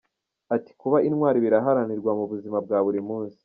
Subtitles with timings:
[0.55, 3.37] Ati ‘‘Kuba intwari biharanirwa mu buzima bwa buri munsi.